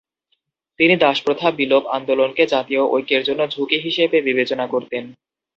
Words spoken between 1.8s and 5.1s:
আন্দোলনকে জাতীয় ঐক্যের জন্য ঝুঁকি হিসেবে বিবেচনা করতেন।